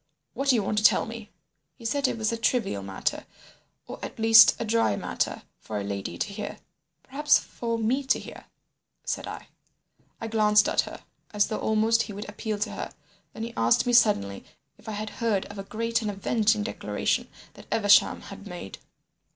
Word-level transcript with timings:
What 0.33 0.49
do 0.49 0.55
you 0.55 0.63
want 0.63 0.79
to 0.79 0.83
tell 0.83 1.05
me?' 1.05 1.29
"He 1.77 1.85
said 1.85 2.07
it 2.07 2.17
was 2.17 2.31
a 2.31 2.35
trivial 2.35 2.81
matter, 2.81 3.27
or 3.85 3.99
at 4.01 4.17
least 4.17 4.55
a 4.57 4.65
dry 4.65 4.95
matter, 4.95 5.43
for 5.59 5.77
a 5.79 5.83
lady 5.83 6.17
to 6.17 6.33
hear. 6.33 6.57
"'Perhaps 7.03 7.37
for 7.37 7.77
me 7.77 8.03
to 8.05 8.17
hear,' 8.17 8.45
said 9.05 9.27
I. 9.27 9.49
"He 10.19 10.27
glanced 10.27 10.67
at 10.67 10.81
her, 10.89 11.03
as 11.35 11.49
though 11.49 11.59
almost 11.59 12.01
he 12.01 12.13
would 12.13 12.27
appeal 12.27 12.57
to 12.57 12.71
her. 12.73 12.91
Then 13.33 13.43
he 13.43 13.53
asked 13.55 13.85
me 13.85 13.93
suddenly 13.93 14.43
if 14.75 14.89
I 14.89 14.93
had 14.93 15.11
heard 15.21 15.45
of 15.51 15.59
a 15.59 15.63
great 15.63 16.01
and 16.01 16.09
avenging 16.09 16.63
declaration 16.63 17.27
that 17.53 17.67
Evesham 17.71 18.21
had 18.21 18.47
made? 18.47 18.79